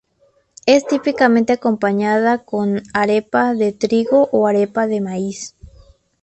Es 0.65 0.87
típicamente 0.87 1.53
acompañada 1.53 2.39
con 2.39 2.81
arepa 2.91 3.53
de 3.53 3.71
trigo 3.71 4.29
o 4.31 4.47
arepa 4.47 4.87
de 4.87 4.99
maíz. 4.99 5.55